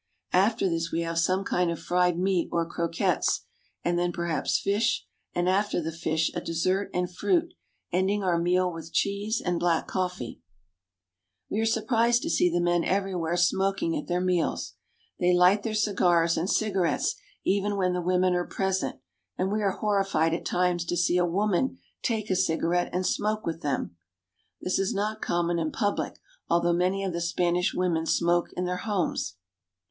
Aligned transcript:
After 0.33 0.67
this 0.67 0.91
we 0.91 1.01
have 1.01 1.19
some 1.19 1.43
kind 1.43 1.69
of 1.69 1.79
fried 1.79 2.17
meat 2.17 2.49
or 2.51 2.65
croquettes, 2.67 3.41
and 3.83 3.99
then 3.99 4.11
perhaps 4.11 4.57
fish, 4.57 5.05
and 5.35 5.47
after 5.47 5.79
the 5.79 5.91
fish 5.91 6.31
a 6.33 6.41
dessert 6.41 6.89
and 6.91 7.13
fruit, 7.15 7.53
ending 7.91 8.23
our 8.23 8.39
meal 8.39 8.73
with 8.73 8.91
cheese 8.91 9.39
and 9.39 9.59
black 9.59 9.85
coffee. 9.85 10.41
436 11.49 11.53
SPAIN. 11.53 11.55
We 11.55 11.59
are 11.61 11.65
surprised 12.07 12.21
to 12.23 12.29
see 12.31 12.49
the 12.49 12.59
men 12.59 12.83
everywhere 12.83 13.37
smoking 13.37 13.95
at 13.95 14.07
their 14.07 14.19
meals. 14.19 14.73
They 15.19 15.35
light 15.35 15.61
their 15.61 15.75
cigars 15.75 16.35
and 16.35 16.49
cigarettes 16.49 17.13
even 17.43 17.75
when 17.77 17.93
the 17.93 18.01
women 18.01 18.33
are 18.33 18.47
present, 18.47 18.95
and 19.37 19.51
we 19.51 19.61
are 19.61 19.69
horrified 19.81 20.33
at 20.33 20.43
times 20.45 20.83
to 20.85 20.97
see 20.97 21.17
a 21.17 21.25
woman 21.27 21.77
take 22.01 22.31
a 22.31 22.35
cigarette 22.35 22.89
and 22.91 23.05
smoke 23.05 23.45
with 23.45 23.61
them. 23.61 23.95
This 24.61 24.79
is 24.79 24.95
not 24.95 25.21
common 25.21 25.59
in 25.59 25.71
public, 25.71 26.17
although 26.49 26.73
many 26.73 27.03
of 27.03 27.13
the 27.13 27.21
Span 27.21 27.55
ish 27.55 27.75
women 27.75 28.07
smoke 28.07 28.47
in 28.57 28.65
their 28.65 28.77
homes. 28.77 29.35